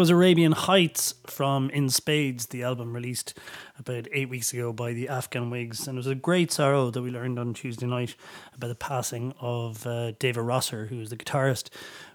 [0.00, 3.38] Was Arabian Heights from In Spades, the album released
[3.78, 5.86] about eight weeks ago by the Afghan Whigs.
[5.86, 8.14] And it was a great sorrow that we learned on Tuesday night
[8.54, 11.68] about the passing of uh, David Rosser, who was the guitarist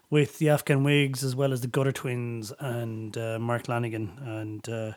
[0.09, 4.19] with the Afghan Whigs, as well as the Gutter Twins and uh, Mark Lanegan.
[4.19, 4.93] And uh,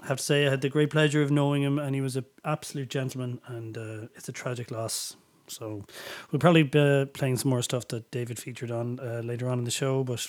[0.00, 2.14] I have to say, I had the great pleasure of knowing him, and he was
[2.14, 5.16] an absolute gentleman, and uh, it's a tragic loss.
[5.48, 5.84] So
[6.30, 9.64] we'll probably be playing some more stuff that David featured on uh, later on in
[9.64, 10.28] the show, but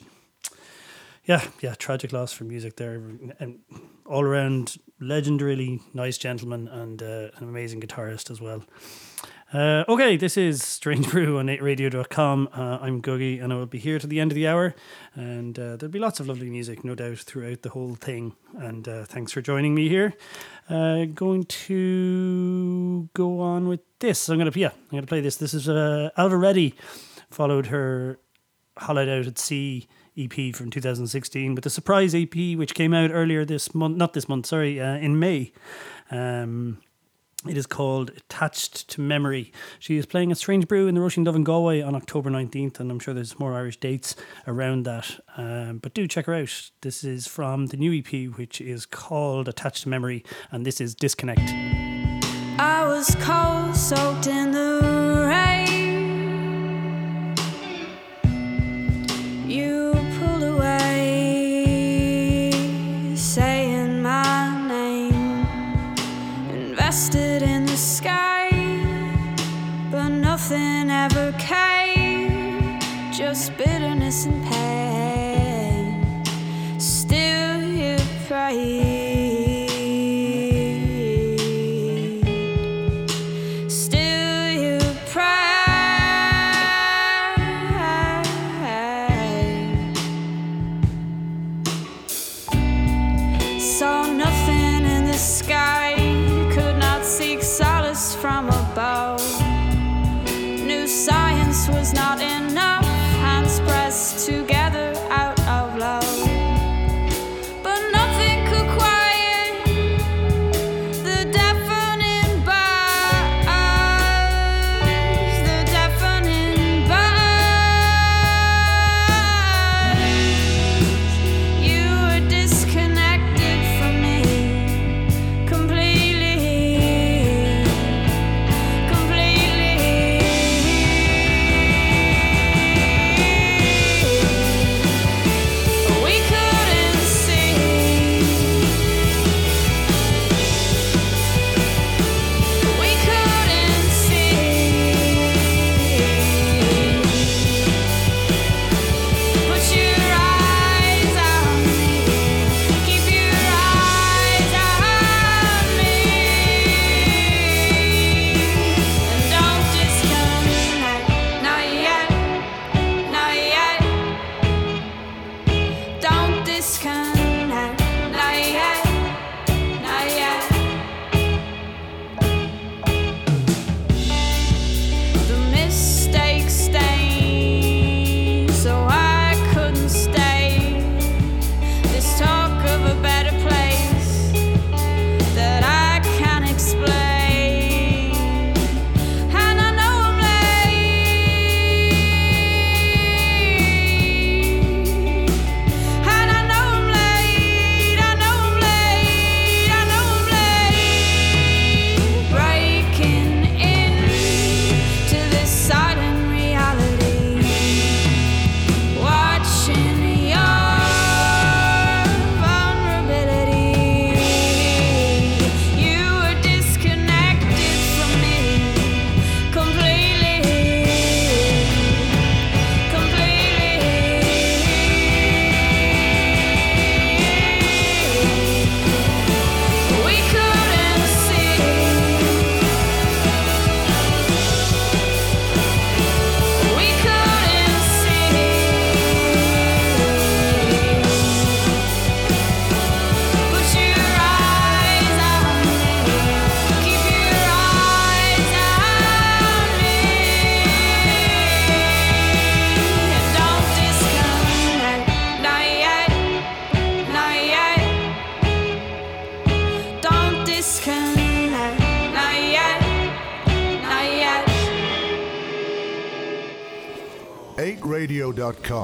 [1.27, 2.95] yeah, yeah, tragic loss for music there,
[3.39, 3.59] and
[4.05, 8.63] all around legendarily nice gentleman and uh, an amazing guitarist as well.
[9.53, 12.49] Uh, okay, this is Strange Brew on 8radio.com.
[12.53, 14.75] Uh, I'm Googie and I will be here to the end of the hour.
[15.15, 18.35] And uh, there'll be lots of lovely music, no doubt, throughout the whole thing.
[18.57, 20.13] And uh, thanks for joining me here.
[20.69, 24.27] Uh, going to go on with this.
[24.27, 25.37] I'm going to, yeah, I'm going to play this.
[25.37, 26.75] This is uh, Reddy,
[27.29, 28.19] followed her
[28.77, 29.87] Hollowed Out at Sea
[30.17, 34.27] EP from 2016 but the surprise EP which came out earlier this month, not this
[34.27, 35.51] month, sorry, uh, in May.
[36.11, 36.79] Um,
[37.47, 39.53] it is called Attached to Memory.
[39.79, 42.79] She is playing at Strange Brew in the Roisin Dubh in Galway on October 19th,
[42.79, 44.15] and I'm sure there's more Irish dates
[44.47, 45.19] around that.
[45.37, 46.71] Um, but do check her out.
[46.81, 50.95] This is from the new EP, which is called Attached to Memory, and this is
[50.95, 51.39] Disconnect.
[52.59, 54.86] I was cold, soaked in the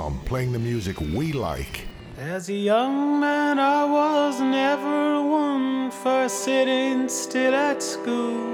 [0.03, 1.88] 8radio.com, playing the music we like.
[2.17, 8.51] As a young man, I was never one for sitting still at school.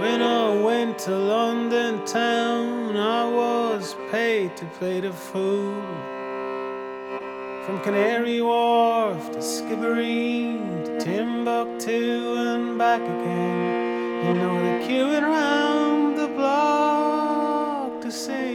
[0.00, 5.82] When I went to London town, I was paid to play the fool.
[7.64, 14.26] From Canary Wharf to Skibbereen to Timbuktu and back again.
[14.26, 18.53] You know the queuing round the block to see.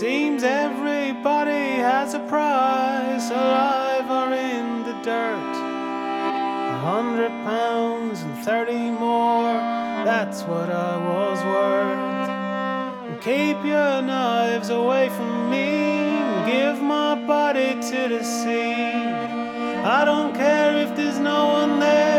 [0.00, 5.54] Seems everybody has a prize, alive or in the dirt.
[6.74, 9.52] A hundred pounds and thirty more,
[10.08, 13.20] that's what I was worth.
[13.20, 16.00] Keep your knives away from me
[16.46, 19.04] give my body to the sea.
[19.84, 22.09] I don't care if there's no one there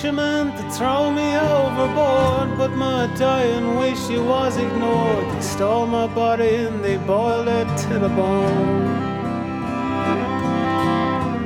[0.00, 5.26] fishermen to throw me overboard, but my dying wish it was ignored.
[5.34, 8.88] They stole my body and they boiled it to the bone.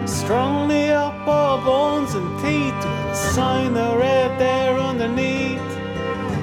[0.06, 5.43] Strung me up all bones and teeth with a sign I read there underneath.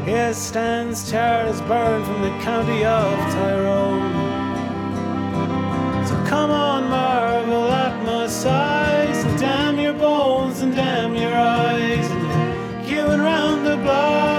[0.05, 4.11] Here stands Charles Byrne from the county of Tyrone.
[6.07, 12.09] So come on, marvel at my size, and damn your bones and damn your eyes
[12.09, 14.30] and you and round the block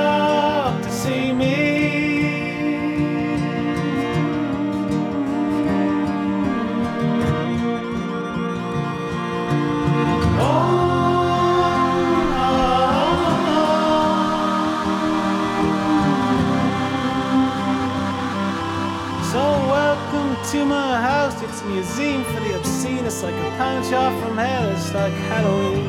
[23.22, 24.70] Like a pound shop from hell.
[24.70, 25.86] It's like Halloween.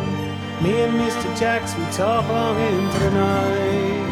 [0.62, 1.36] Me and Mr.
[1.40, 4.04] Jacks, we talk long into the night.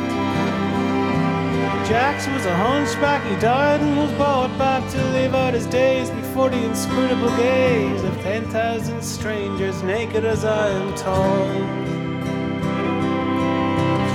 [1.88, 6.10] Jacks was a hunchback, he died and was brought back to live out his days
[6.10, 11.68] before the inscrutable gaze of 10,000 strangers, naked as I am told.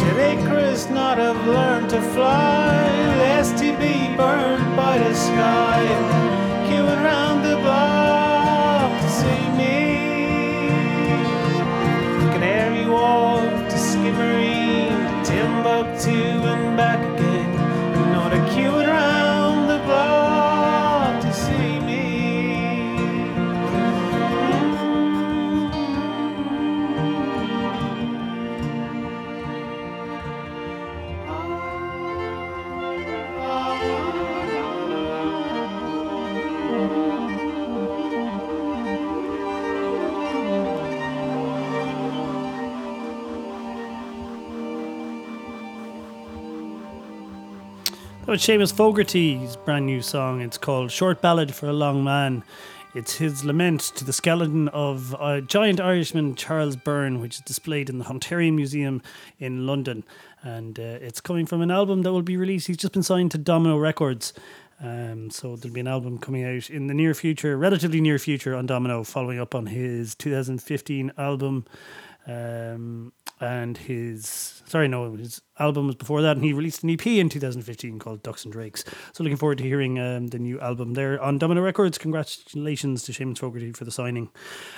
[0.01, 2.83] Should Icarus not have learned to fly,
[3.19, 5.87] lest he be burned by the sky,
[6.67, 7.57] queuing round the
[15.25, 16.17] Timbuktu
[16.53, 17.51] and back again.
[17.97, 19.16] You know the queuing
[48.37, 50.43] Was Seamus Fogarty's brand new song.
[50.43, 52.45] It's called Short Ballad for a Long Man.
[52.95, 57.89] It's his lament to the skeleton of a giant Irishman, Charles Byrne, which is displayed
[57.89, 59.01] in the Hunterian Museum
[59.39, 60.05] in London.
[60.43, 62.67] And uh, it's coming from an album that will be released.
[62.67, 64.35] He's just been signed to Domino Records.
[64.83, 68.55] Um, so there'll be an album coming out in the near future, relatively near future,
[68.55, 71.65] on Domino, following up on his 2015 album.
[72.27, 77.07] Um, and his sorry no his album was before that and he released an EP
[77.07, 78.85] in 2015 called Ducks and Drakes.
[79.13, 81.99] So looking forward to hearing um, the new album there on Domino Records.
[81.99, 84.31] Congratulations to Seamus Fogarty for the signing.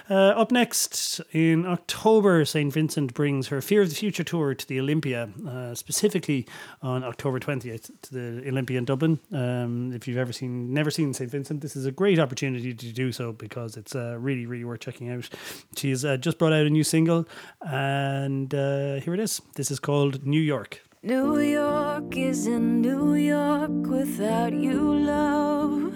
[0.09, 4.69] Uh, up next in October St Vincent brings her Fear of the Future tour to
[4.69, 6.47] the Olympia uh, specifically
[6.83, 9.19] on October 20th to the Olympia in Dublin.
[9.33, 12.93] Um, if you've ever seen never seen St Vincent this is a great opportunity to
[12.93, 15.29] do so because it's uh, really really worth checking out.
[15.77, 17.27] She's uh, just brought out a new single
[17.61, 19.40] and uh, here it is.
[19.55, 20.83] This is called New York.
[21.02, 25.95] New York is in New York without you, love.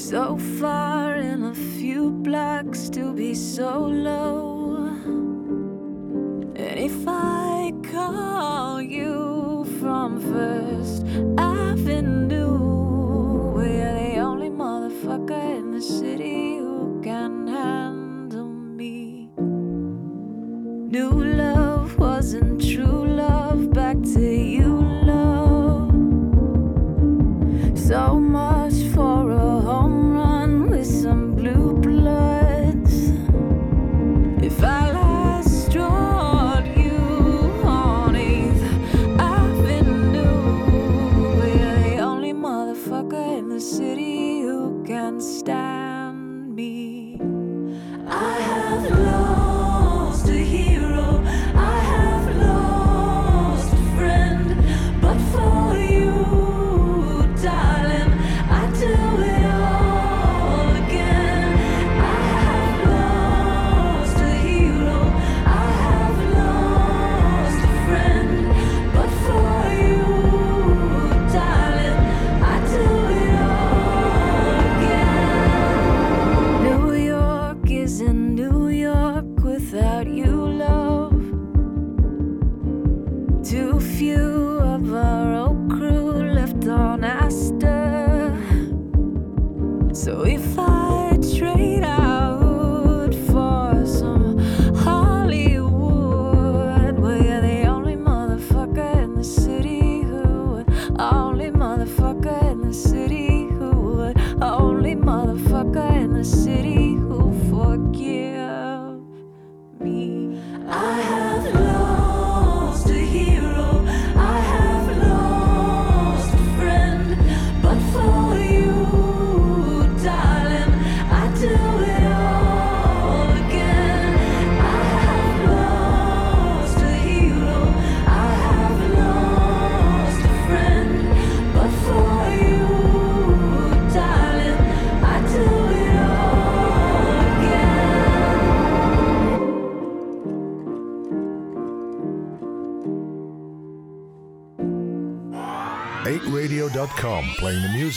[0.00, 4.86] So far in a few blocks to be so low.
[6.56, 11.04] And if I call you from First
[11.38, 12.58] Avenue,
[13.54, 16.53] we're the only motherfucker in the city
[20.94, 23.72] New love wasn't true love.
[23.72, 25.90] Back to you, love.
[27.76, 28.20] So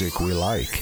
[0.07, 0.76] music we like.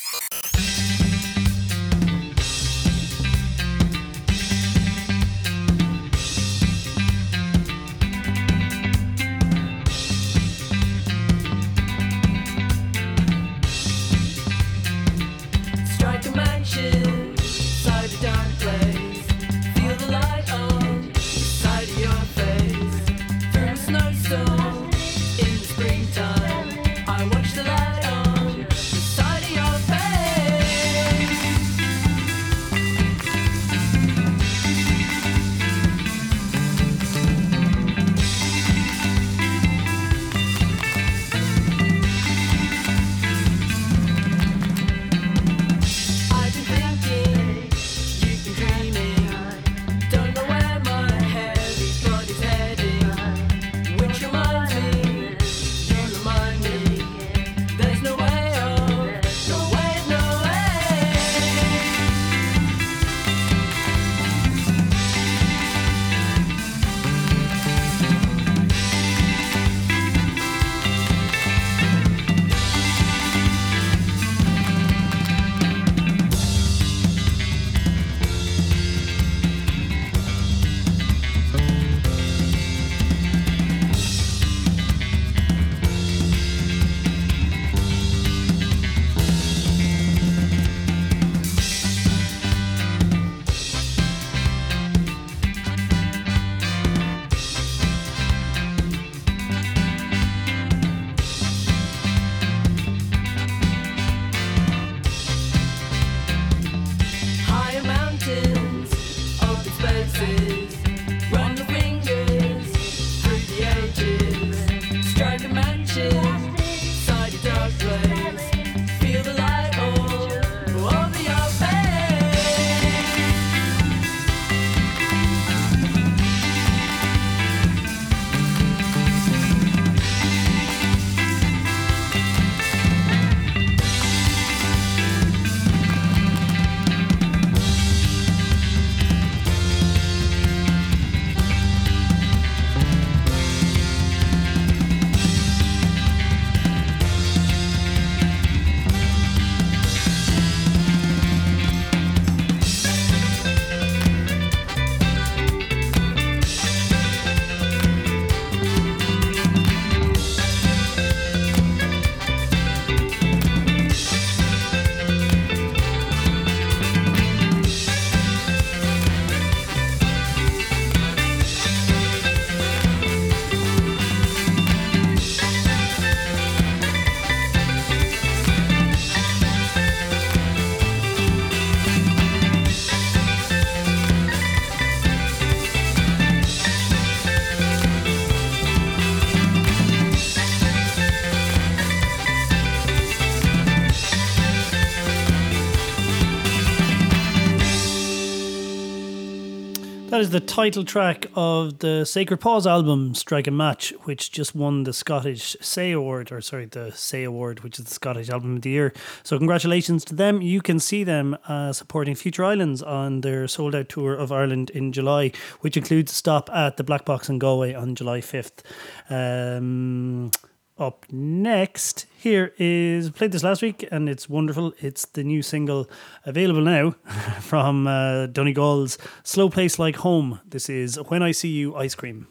[200.35, 204.91] the title track of the Sacred Paws album, Strike a Match, which just won the
[204.91, 208.69] Scottish Say Award, or sorry, the Say Award, which is the Scottish Album of the
[208.69, 208.91] Year.
[209.23, 210.41] So, congratulations to them.
[210.41, 214.71] You can see them uh, supporting Future Islands on their sold out tour of Ireland
[214.71, 218.61] in July, which includes a stop at the Black Box in Galway on July 5th.
[219.09, 220.31] Um,
[220.77, 224.73] up next, here is played this last week and it's wonderful.
[224.81, 225.89] It's the new single
[226.25, 226.91] available now
[227.39, 230.41] from uh, Donegal's Slow Place Like Home.
[230.45, 232.27] This is When I See You Ice Cream.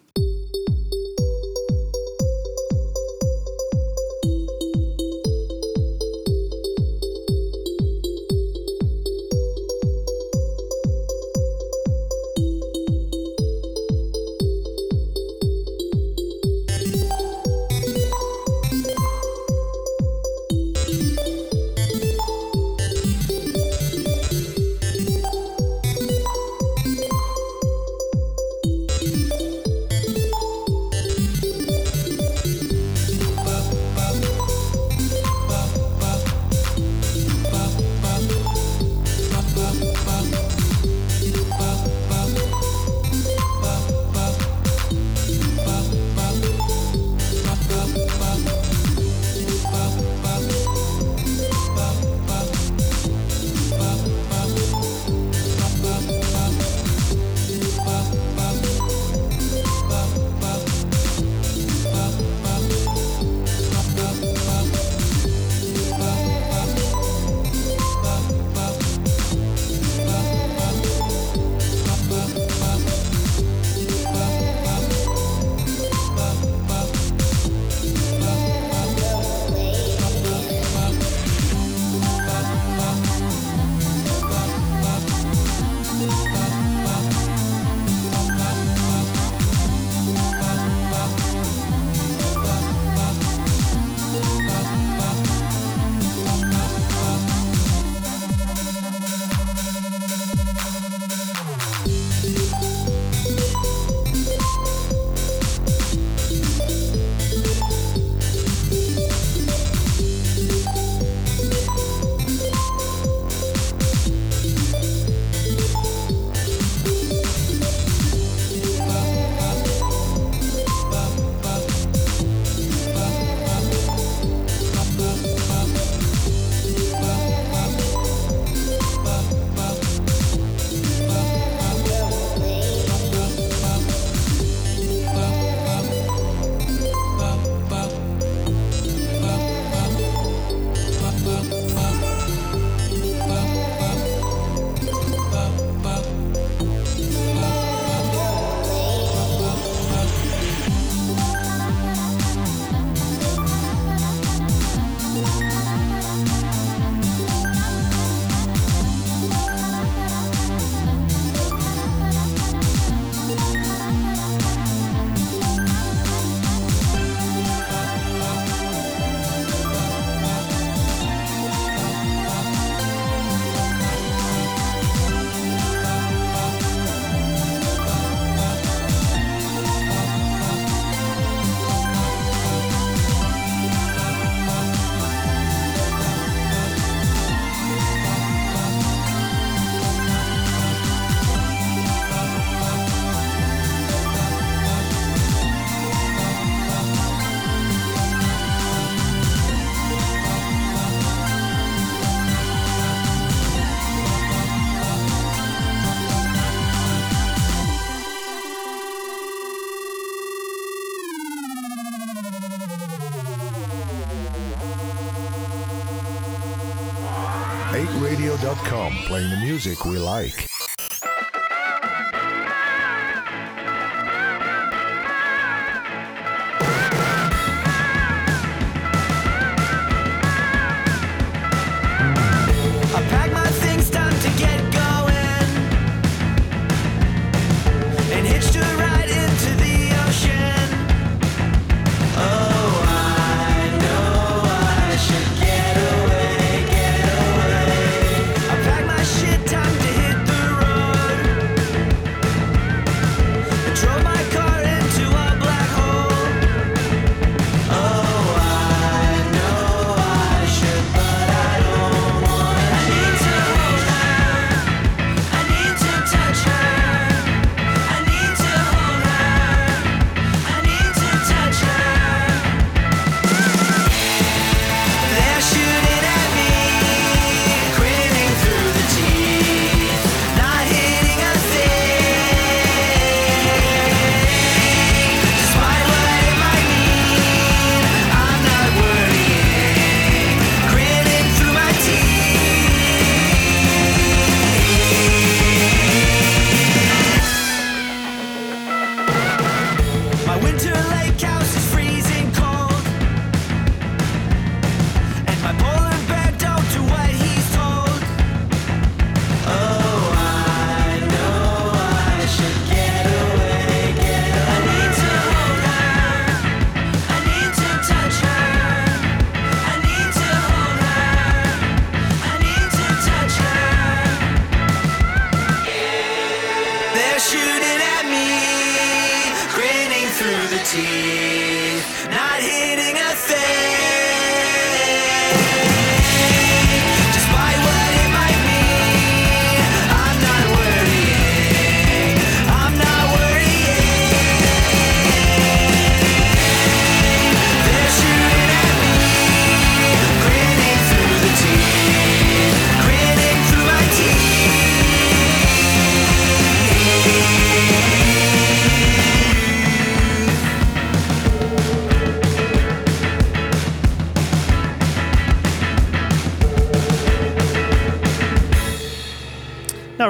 [219.67, 220.54] Music we like.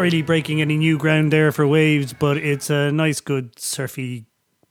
[0.05, 4.27] really breaking any new ground there for Wavves, but it's a nice, good, surfy,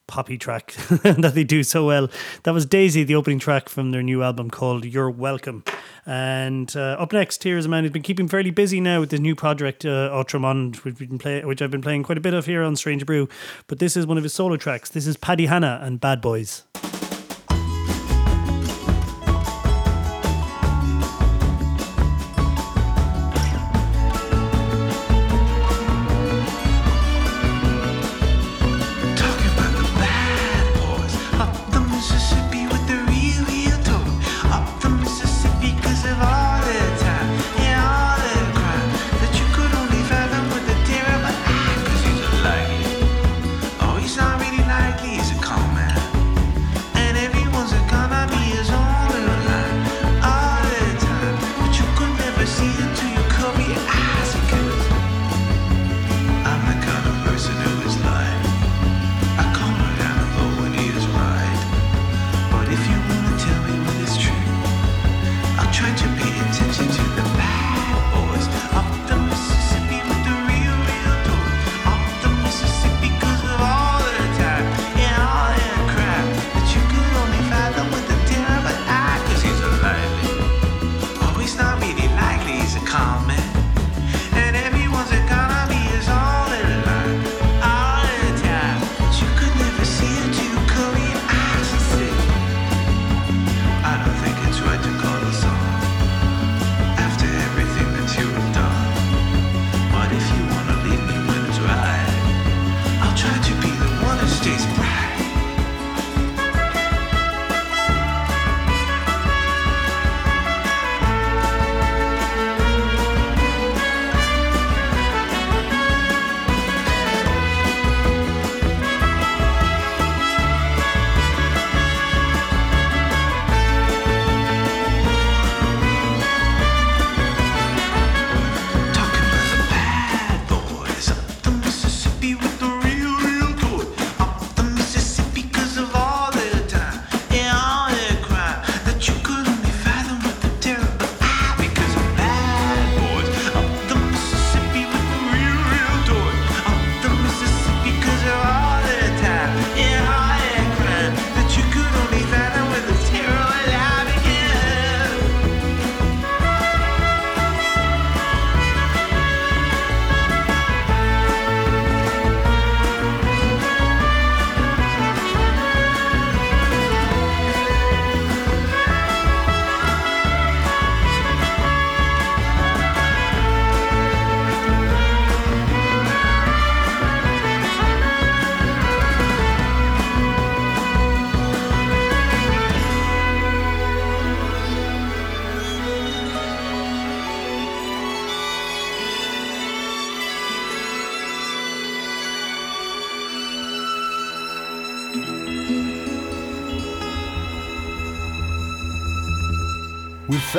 [0.06, 2.08] poppy track that they do so well.
[2.44, 5.64] That was Daisy, the opening track from their new album called You're Welcome.
[6.06, 9.10] And uh, up next, here is a man who's been keeping fairly busy now with
[9.10, 12.22] this new project, uh, Ultramond, which, we've been play- which I've been playing quite a
[12.22, 13.28] bit of here on Strange Brew.
[13.66, 14.92] But this is one of his solo tracks.
[14.92, 16.62] This is Paddy Hanna and Bad Boys.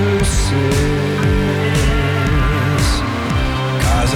[0.00, 0.50] persists.
[3.84, 4.12] Cars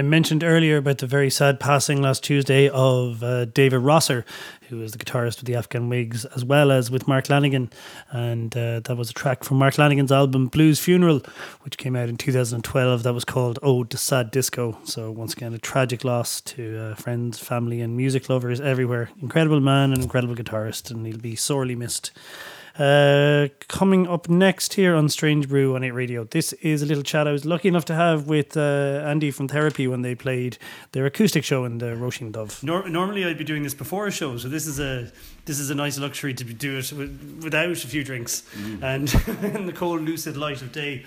[0.00, 4.24] I mentioned earlier about the very sad passing last Tuesday of uh, David Rosser,
[4.70, 7.70] who was the guitarist with the Afghan Whigs, as well as with Mark Lanegan.
[8.10, 11.20] And uh, that was a track from Mark Lanegan's album Blues Funeral,
[11.64, 13.02] which came out in 2012.
[13.02, 14.78] That was called Ode to Sad Disco.
[14.84, 19.10] So, once again, a tragic loss to uh, friends, family, and music lovers everywhere.
[19.20, 22.10] Incredible man and incredible guitarist, and he'll be sorely missed.
[22.78, 27.02] Uh, coming up next here on Strange Brew on 8 Radio, this is a little
[27.02, 30.56] chat I was lucky enough to have with uh, Andy from Therapy when they played
[30.92, 32.62] their acoustic show in the Roisin Dubh.
[32.62, 35.10] Nor- normally I'd be doing this before a show, so this is a
[35.46, 38.44] this is a nice luxury to do it with, without a few drinks
[38.82, 39.12] and
[39.42, 41.04] in the cold, lucid light of day.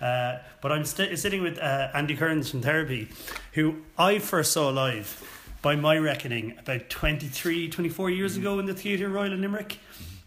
[0.00, 3.08] Uh, but I'm st- sitting with uh, Andy Cairns from Therapy,
[3.52, 5.22] who I first saw live,
[5.62, 9.78] by my reckoning, about 23, 24 years ago in the Theatre Royal in Limerick,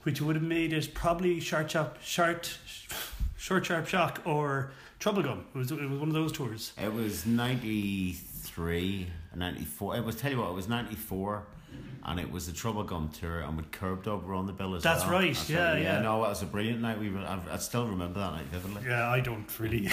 [0.10, 2.58] which would have made it probably Short Sharp, short,
[3.38, 5.42] short Sharp Shock or Troublegum.
[5.54, 6.74] It was, it was one of those tours.
[6.82, 9.98] It was 93, 94.
[9.98, 11.44] It was, tell you what, it was 94.
[12.06, 14.96] And it was the Troublegum tour, and with Kerbdog were on the bill as well.
[14.96, 15.20] That's well.
[15.20, 16.02] right, yeah, yeah.
[16.02, 16.98] No, it was a brilliant night.
[16.98, 18.82] We were, I, I still remember that night vividly.
[18.88, 19.84] Yeah, I don't really.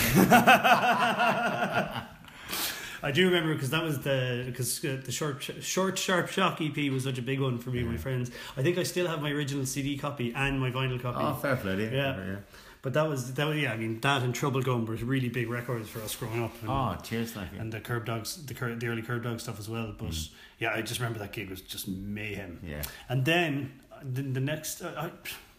[3.03, 6.91] I do remember because that was the because uh, the short short sharp shock EP
[6.91, 8.31] was such a big one for me and my friends.
[8.57, 11.19] I think I still have my original CD copy and my vinyl copy.
[11.21, 11.91] Oh, fair play you.
[11.91, 12.37] Yeah.
[12.83, 13.73] But that was that was yeah.
[13.73, 16.53] I mean that and Troublegum were really big records for us growing up.
[16.61, 17.43] And, Oh, cheers, you.
[17.59, 19.93] and the Kerbdogs, the cur- the early Kerbdog stuff as well.
[19.99, 20.17] But
[20.61, 22.61] yeah, I just remember that gig was just mayhem.
[22.65, 22.83] Yeah.
[23.09, 25.11] And then uh, the, the next uh, I,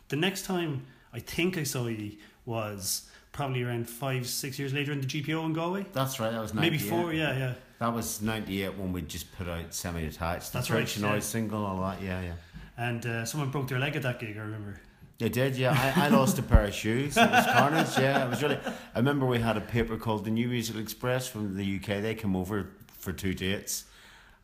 [0.07, 2.13] the next time I think I saw you
[2.45, 5.85] was probably around five six years later in the GPO in Galway.
[5.93, 6.71] That's right, that was 98.
[6.71, 7.13] Maybe four.
[7.13, 7.53] Yeah, yeah.
[7.79, 10.51] That was 98 when we just put out Semi Detached.
[10.51, 11.09] That's right, yeah.
[11.11, 12.31] Noise single, all that, yeah, yeah.
[12.77, 14.35] And uh, someone broke their leg at that gig.
[14.37, 14.81] I remember.
[15.19, 15.93] They did, yeah.
[15.95, 17.15] I, I lost a pair of shoes.
[17.15, 18.25] It was carnage, yeah.
[18.25, 18.57] It was really.
[18.95, 22.01] I remember we had a paper called the New Musical Express from the UK.
[22.01, 23.85] They came over for two dates,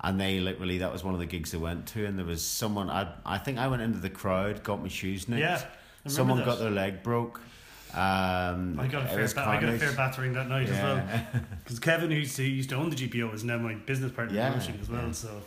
[0.02, 2.06] and they literally that was one of the gigs they went to.
[2.06, 2.90] And there was someone.
[2.92, 5.42] I I think I went into the crowd, got my shoes nicked.
[5.42, 5.64] Yeah,
[6.08, 6.46] Someone that.
[6.46, 7.40] got their leg broke.
[7.94, 11.08] Um, I got a fair, ba- I got a fair battering that night as well.
[11.64, 12.36] Because Kevin, who used,
[12.70, 15.06] to, own the GPO, is now my business partner Yeah, in Roisin as well.
[15.06, 15.12] yeah.
[15.12, 15.42] So,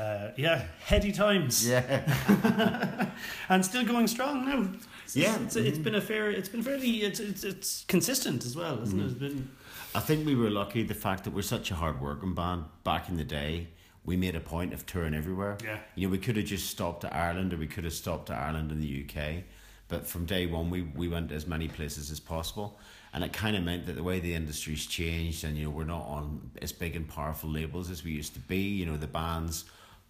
[0.00, 1.66] uh, yeah, heady times.
[1.68, 3.08] Yeah.
[3.48, 4.68] and still going strong now.
[5.04, 5.38] It's, Yeah.
[5.42, 6.30] it's, it's been a fair.
[6.30, 7.02] It's been fairly.
[7.02, 9.06] It's it's, it's consistent as well, isn't Mm-hmm.
[9.08, 9.10] it?
[9.10, 9.48] It's been.
[9.94, 13.08] I think we were lucky the fact that we're such a hard working band back
[13.08, 13.68] in the day.
[14.04, 15.56] We made a point of touring everywhere.
[15.64, 15.78] Yeah.
[15.94, 18.38] You know, we could have just stopped at Ireland or we could have stopped at
[18.38, 19.44] Ireland in the UK.
[19.88, 22.78] But from day one we, we went as many places as possible.
[23.12, 25.84] And it kind of meant that the way the industry's changed and, you know, we're
[25.84, 28.58] not on as big and powerful labels as we used to be.
[28.58, 29.64] You know, the band's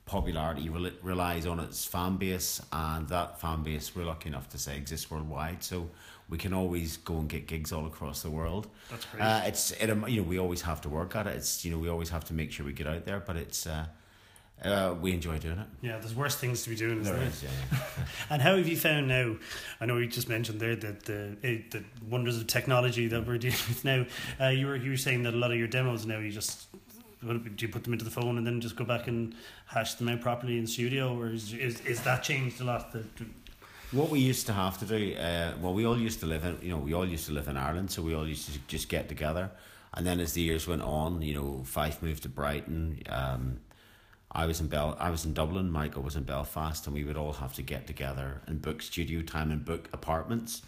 [0.07, 4.59] popularity rel- relies on its fan base and that fan base, we're lucky enough to
[4.59, 5.62] say, exists worldwide.
[5.62, 5.89] So
[6.29, 8.68] we can always go and get gigs all across the world.
[8.91, 9.22] That's great.
[9.22, 11.37] Uh, it's it, you know we always have to work at it.
[11.37, 13.66] It's you know we always have to make sure we get out there, but it's
[13.66, 13.87] uh,
[14.65, 15.67] uh, we enjoy doing it.
[15.83, 17.29] Yeah, there's worse things to be doing, isn't There there?
[17.29, 17.79] is, yeah, yeah.
[18.31, 19.37] And how have you found now?
[19.81, 23.39] I know you just mentioned there that the eh, the wonders of technology that we're
[23.47, 24.07] dealing with now.
[24.41, 26.69] Uh, you were you were saying that a lot of your demos now you just
[27.23, 29.35] do you put them into the phone and then just go back and
[29.67, 32.93] hash them out properly in studio, or is is, is that changed a lot?
[32.93, 33.05] The,
[33.93, 36.59] What we used to have to do, uh, well, we all used to live in,
[36.63, 38.89] you know, we all used to live in Ireland, so we all used to just
[38.89, 39.51] get together.
[39.95, 43.01] And then as the years went on, you know, Fyfe moved to Brighton.
[43.09, 43.61] Um,
[44.31, 45.70] I was in Bel, I was in Dublin.
[45.70, 49.22] Michael was in Belfast, and we would all have to get together and book studio
[49.22, 50.62] time and book apartments.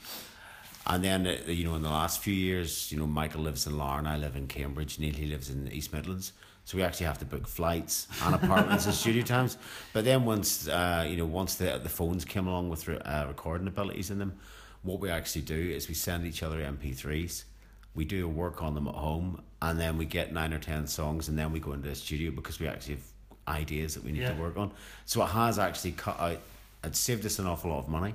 [0.86, 3.76] And then, uh, you know, in the last few years, you know, Michael lives in
[3.76, 6.32] Larne, I live in Cambridge, Neil he lives in the East Midlands.
[6.64, 9.58] So we actually have to book flights and apartments and studio times.
[9.92, 13.26] But then once, uh, you know, once the the phones came along with re- uh,
[13.26, 14.38] recording abilities in them,
[14.82, 17.44] what we actually do is we send each other MP3s.
[17.94, 21.28] We do work on them at home, and then we get nine or ten songs,
[21.28, 23.04] and then we go into the studio because we actually have
[23.48, 24.32] ideas that we need Yeah.
[24.34, 24.70] to work on.
[25.06, 26.38] So it has actually cut out.
[26.84, 28.14] It saved us an awful lot of money.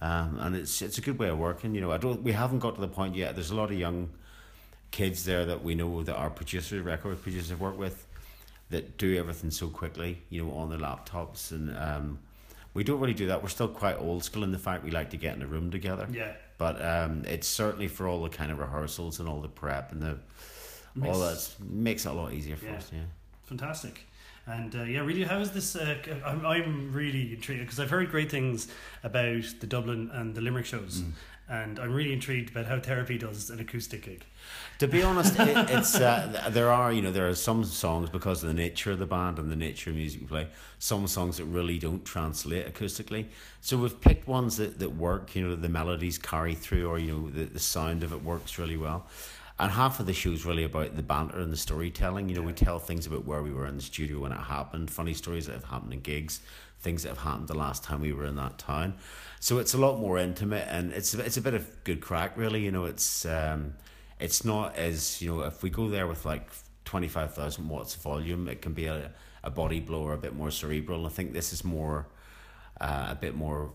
[0.00, 1.74] Um, and it's it's a good way of working.
[1.74, 2.22] You know, I don't.
[2.22, 3.34] We haven't got to the point yet.
[3.34, 4.10] There's a lot of young
[4.90, 8.06] kids there that we know that our producers, record producers, work with,
[8.70, 10.22] that do everything so quickly.
[10.28, 12.18] You know, on their laptops, and um,
[12.74, 13.42] we don't really do that.
[13.42, 15.70] We're still quite old school in the fact we like to get in a room
[15.70, 16.06] together.
[16.12, 19.92] yeah, But um, it's certainly for all the kind of rehearsals and all the prep
[19.92, 20.18] and the
[20.94, 22.76] Makes- all that makes it a lot easier for Yeah.
[22.76, 22.90] us.
[22.92, 23.00] Yeah.
[23.46, 24.06] fantastic.
[24.48, 25.74] And uh, yeah, really, how is this?
[25.74, 28.68] Uh, I'm, I'm really intrigued because I've heard great things
[29.02, 31.12] about the Dublin and the Limerick shows, Mm.
[31.48, 34.24] and I'm really intrigued about how Therapy does an acoustic gig.
[34.78, 38.44] To be honest, it, it's uh, there are you know there are some songs because
[38.44, 40.46] of the nature of the band and the nature of music we play.
[40.78, 43.26] Some songs that really don't translate acoustically.
[43.62, 45.34] So we've picked ones that, that work.
[45.34, 48.60] You know, the melodies carry through, or you know, the, the sound of it works
[48.60, 49.08] really well.
[49.58, 52.28] And half of the show is really about the banter and the storytelling.
[52.28, 54.90] You know, we tell things about where we were in the studio when it happened,
[54.90, 56.40] funny stories that have happened in gigs,
[56.80, 58.94] things that have happened the last time we were in that town.
[59.40, 62.64] So it's a lot more intimate, and it's it's a bit of good crack, really.
[62.64, 63.74] You know, it's um,
[64.20, 66.48] it's not as you know if we go there with like
[66.84, 70.34] twenty five thousand watts of volume, it can be a a body blower, a bit
[70.34, 71.06] more cerebral.
[71.06, 72.08] I think this is more
[72.80, 73.70] uh, a bit more.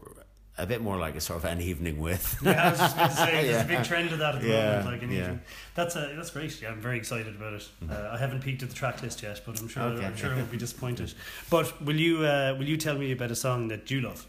[0.57, 2.37] A bit more like a sort of an evening with.
[2.43, 4.47] Yeah, I was just going to say, there's a big trend of that at the
[4.49, 4.85] Yeah, moment.
[4.85, 5.15] Like an yeah.
[5.15, 5.23] Mm-hmm.
[5.23, 5.41] evening.
[5.75, 6.61] That's a, that's great.
[6.61, 7.69] Yeah, I'm very excited about it.
[7.89, 10.05] Uh, I haven't peeked at the track list yet, but I'm sure Okay.
[10.05, 11.13] I'm sure I won't be disappointed.
[11.49, 14.27] But will you uh, will you tell me about a song that you love?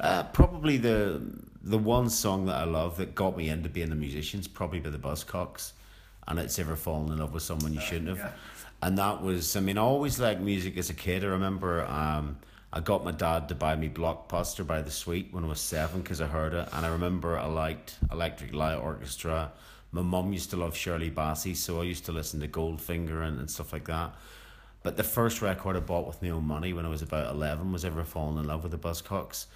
[0.00, 1.20] Uh, probably the
[1.62, 4.78] the one song that I love that got me into being a musician is probably
[4.80, 5.72] by the Buzzcocks,
[6.28, 8.32] and it's ever fallen in love with someone you shouldn't have.
[8.80, 11.24] And that was, I mean, I always liked music as a kid.
[11.24, 12.36] I remember um,
[12.78, 16.00] I got my dad to buy me Blockbuster by the Sweet when I was seven
[16.00, 19.50] because I heard it, and I remember I liked Electric Light Orchestra.
[19.90, 23.40] My mum used to love Shirley Bassey, so I used to listen to Goldfinger and,
[23.40, 24.14] and stuff like that.
[24.84, 27.72] But the first record I bought with my own money when I was about 11
[27.72, 29.46] was Ever Fallen in Love with the Buzzcocks.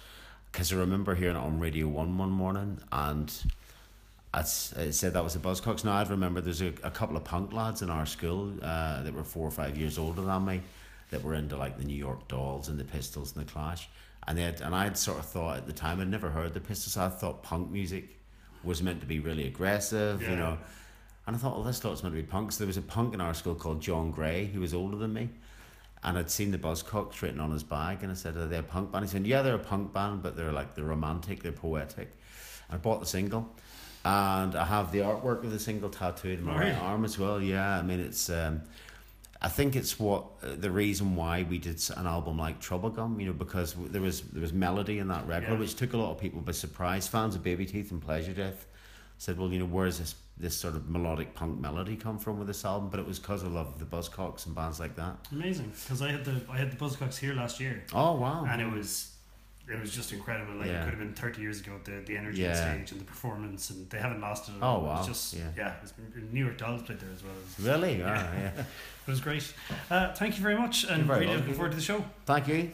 [0.51, 3.33] Because I remember hearing it on Radio 1 one morning and
[4.33, 5.85] I said that was the Buzzcocks.
[5.85, 9.13] Now, I'd remember there's a, a couple of punk lads in our school uh, that
[9.13, 10.61] were four or five years older than me
[11.13, 13.87] that were into like the New York Dolls and the Pistols and the Clash.
[14.27, 16.59] And, they had, and I'd sort of thought at the time, I'd never heard the
[16.59, 16.97] Pistols.
[16.97, 18.19] I thought punk music
[18.63, 20.57] was meant to be really aggressive, you know.
[21.27, 22.51] And I thought, well, this was meant to be punk.
[22.51, 25.13] So there was a punk in our school called John Gray, who was older than
[25.13, 25.29] me.
[26.03, 28.63] And I'd seen the Buzzcocks written on his bag, and I said, Are they a
[28.63, 29.05] punk band?
[29.05, 32.09] He said, Yeah, they're a punk band, but they're like, they're romantic, they're poetic.
[32.69, 33.49] I bought the single,
[34.03, 37.41] and I have the artwork of the single tattooed in my right arm as well.
[37.41, 38.63] Yeah, I mean, it's, um,
[39.45, 43.25] I think it's what uh, the reason why we did an album like Troublegum, you
[43.27, 45.59] know, because there was there was melody in that record, Yeah.
[45.59, 47.07] which took a lot of people by surprise.
[47.07, 48.65] Fans of Baby Teeth and Pleasure Death
[49.17, 52.47] said, "Well, you know, where's this this sort of melodic punk melody come from with
[52.47, 55.17] this album?" But it was because I love the Buzzcocks and bands like that.
[55.31, 58.45] Amazing, because I had the I had the Buzzcocks here last year, Oh wow!
[58.49, 59.12] and it was
[59.67, 60.55] it was just incredible.
[60.55, 61.71] Like it could have been thirty years ago.
[61.83, 62.49] The the energy Yeah.
[62.49, 64.53] on stage and the performance, and they haven't lost it.
[64.57, 64.79] At Oh, all.
[64.79, 64.97] It wow.
[64.99, 65.41] was just Yeah.
[65.57, 65.73] yeah.
[65.81, 67.33] it's been, New York Dolls played there as well.
[67.33, 67.99] Was, really?
[67.99, 68.33] Yeah.
[68.39, 68.51] yeah.
[69.07, 69.53] it was great.
[69.89, 72.03] Uh, thank you very much, and very really looking forward to the show.
[72.25, 72.47] Thank.
[72.47, 72.69] You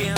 [0.00, 0.14] I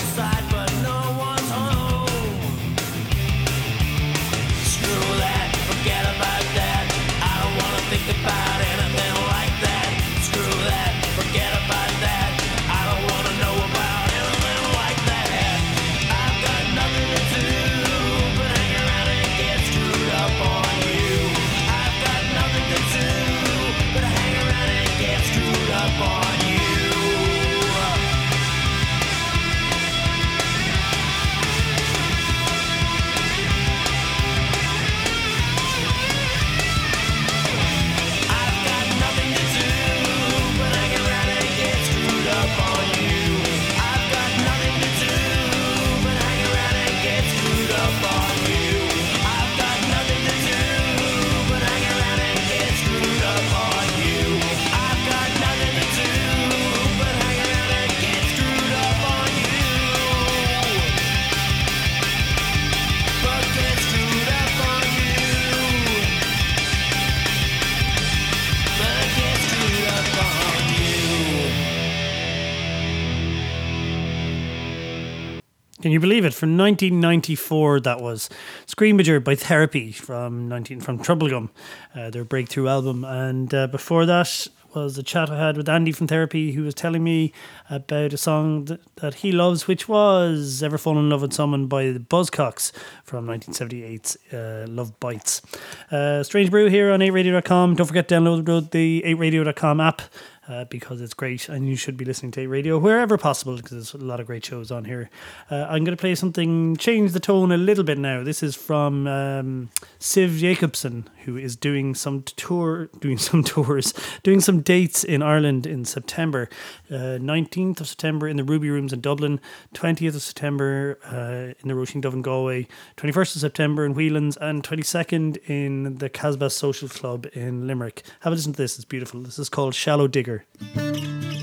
[76.00, 76.32] you believe it?
[76.32, 78.30] From 1994, that was
[78.66, 81.50] Screamager by Therapy from 19 from Troublegum,
[81.94, 83.04] uh, their breakthrough album.
[83.04, 86.74] And uh, before that was a chat I had with Andy from Therapy, who was
[86.74, 87.34] telling me
[87.68, 91.66] about a song that, that he loves, which was "Ever Fall in Love with Someone"
[91.66, 92.72] by the Buzzcocks
[93.04, 95.42] from 1978's uh, "Love Bites."
[95.90, 97.74] Uh, Strange Brew here on 8radio.com.
[97.74, 100.02] Don't forget to download the 8radio.com app
[100.50, 103.70] uh, because it's great and you should be listening to 8 Radio wherever possible because
[103.70, 105.08] there's a lot of great shows on here.
[105.50, 108.24] Uh, I'm going to play something, change the tone a little bit now.
[108.24, 109.70] This is from um,
[110.00, 115.66] Siv Jakobsen, who is doing some tour, doing some tours, doing some dates in Ireland
[115.66, 116.48] in September.
[116.90, 119.40] Uh, 19th of September in the Ruby Rooms in Dublin,
[119.74, 124.36] 20th of September uh, in the Roisin Dubh in Galway, 21st of September in Whelan's,
[124.38, 128.02] and 22nd in the Casbah Social Club in Limerick.
[128.20, 129.20] Have a listen to this, it's beautiful.
[129.20, 130.39] This is called Shallow Digger.
[130.76, 131.39] I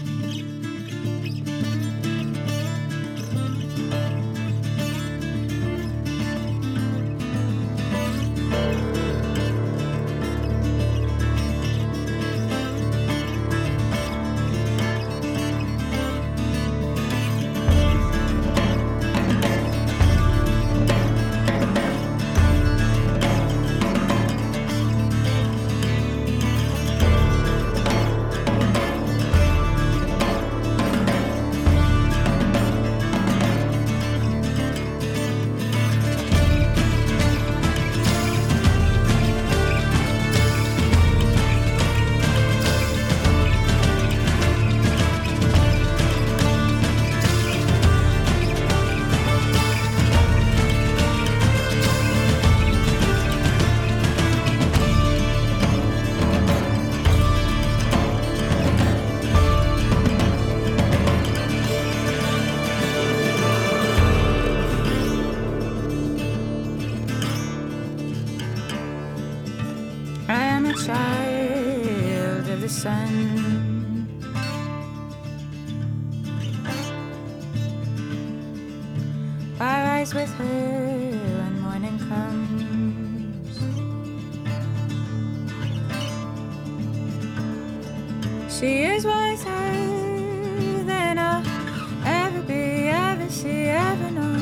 [93.28, 94.38] be, ever see, ever know.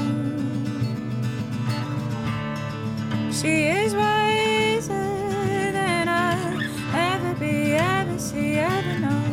[3.32, 4.94] She is wiser
[5.72, 6.62] than I'll
[6.94, 9.24] ever be, ever see, ever know.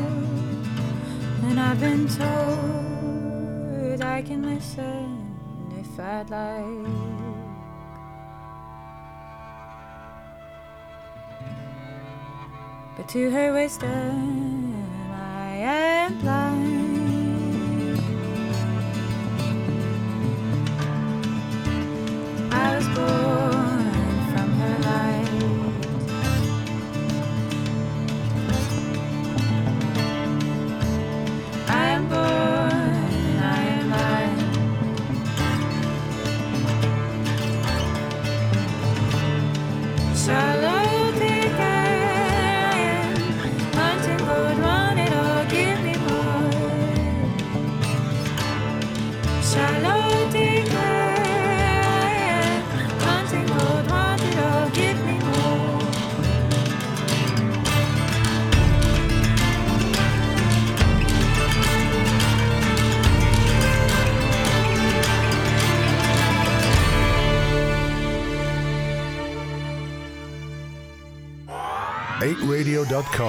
[1.45, 5.37] And I've been told I can listen
[5.79, 6.87] if I'd like.
[12.97, 14.52] But to her wisdom,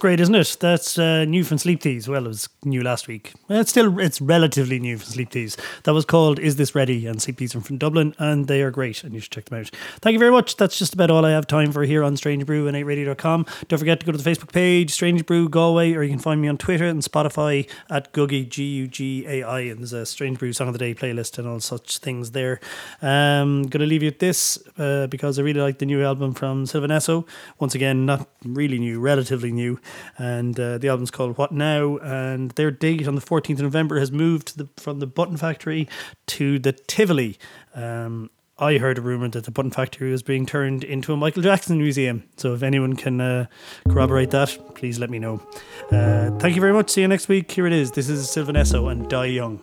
[0.00, 0.56] Great, isn't it?
[0.60, 1.84] That's uh, new from Sleep.
[2.08, 3.34] Well, it was new last week.
[3.50, 5.30] It's still it's relatively new from Sleep.
[5.82, 9.04] That was called "Is This Ready?" and Sleep are from Dublin, and they are great,
[9.04, 9.70] and you should check them out.
[10.00, 10.56] Thank you very much.
[10.56, 13.44] That's just about all I have time for here on Strange Brew and 8radio.com.
[13.68, 16.40] Don't forget to go to the Facebook page, Strange Brew Galway, or you can find
[16.40, 20.06] me on Twitter and Spotify at Guggy G U G A I, and there's a
[20.06, 22.58] Strange Brew Song of the Day playlist and all such things there.
[23.02, 26.64] Um, gonna leave you with this uh, because I really like the new album from
[26.64, 27.28] Sylvan Esso.
[27.58, 29.78] Once again, not really new, relatively new,
[30.18, 33.98] and uh, the album's called What Now, and their date on the 14th of November
[33.98, 35.88] has moved the, from the Button Factory
[36.28, 37.38] to the Tivoli.
[37.74, 38.30] Um,
[38.60, 41.78] I heard a rumor that the Button Factory was being turned into a Michael Jackson
[41.78, 42.24] museum.
[42.36, 43.46] So if anyone can uh,
[43.88, 45.40] corroborate that, please let me know.
[45.90, 46.90] Uh, thank you very much.
[46.90, 47.50] See you next week.
[47.50, 47.92] Here it is.
[47.92, 49.62] This is Sylvan Esso and Die Young.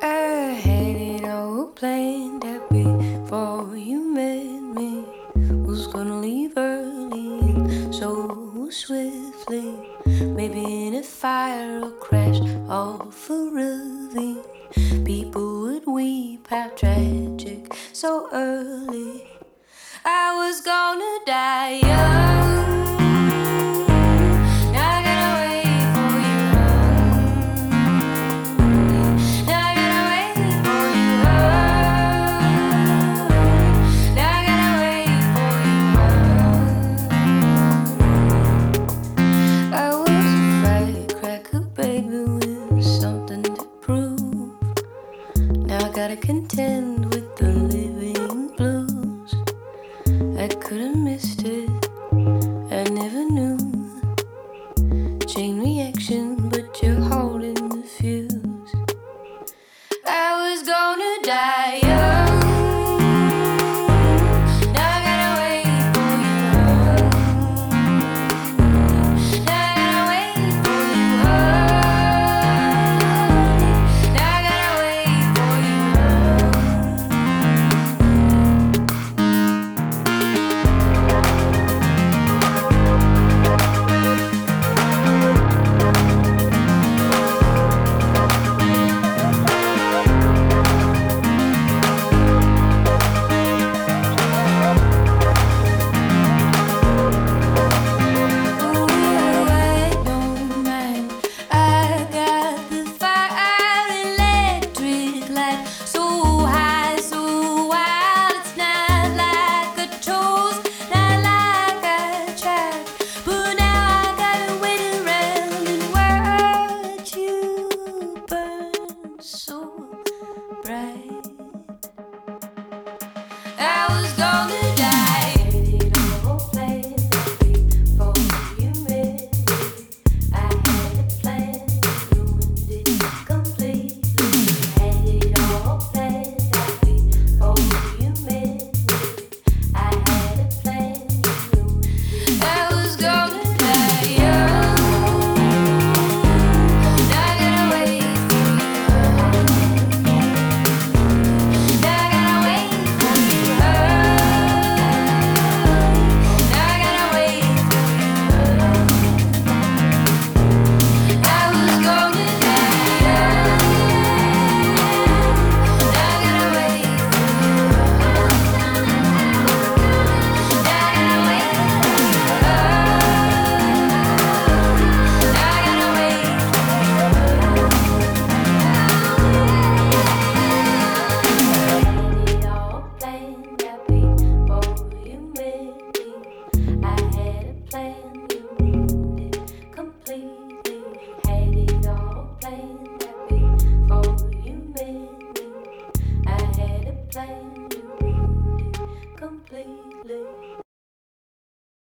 [0.00, 5.04] I planned that before you met me.
[5.64, 6.56] Was gonna leave
[8.70, 9.74] swiftly.
[10.06, 14.42] Maybe in a fire or crash off a ravine,
[15.04, 19.26] people would weep how tragic so early.
[20.04, 22.87] I was gonna die young.